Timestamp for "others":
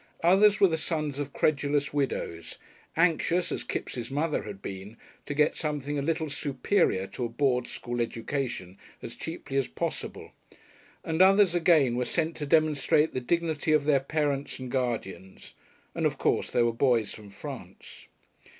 0.23-0.59, 11.21-11.53